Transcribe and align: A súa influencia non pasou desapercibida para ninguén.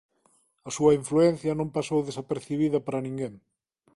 A 0.67 0.69
súa 0.77 0.95
influencia 1.01 1.51
non 1.59 1.73
pasou 1.77 1.99
desapercibida 2.03 2.79
para 2.85 3.03
ninguén. 3.07 3.33